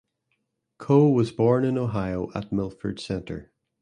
Coe 0.79 1.09
was 1.09 1.31
born 1.31 1.63
in 1.63 1.77
Ohio 1.77 2.31
at 2.33 2.51
Milford 2.51 2.99
Center. 2.99 3.51